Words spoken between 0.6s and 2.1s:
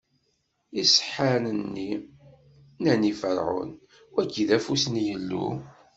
Iseḥḥaren-nni?